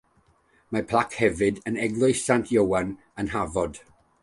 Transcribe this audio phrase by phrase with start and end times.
[0.75, 2.93] Mae plac hefyd yn Eglwys Sant Ioan
[3.25, 3.81] yn Hafod.